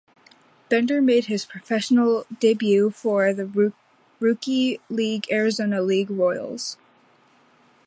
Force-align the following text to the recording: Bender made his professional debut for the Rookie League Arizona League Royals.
Bender 0.67 0.99
made 0.99 1.25
his 1.25 1.45
professional 1.45 2.25
debut 2.39 2.89
for 2.89 3.33
the 3.35 3.71
Rookie 4.19 4.81
League 4.89 5.31
Arizona 5.31 5.79
League 5.83 6.09
Royals. 6.09 6.75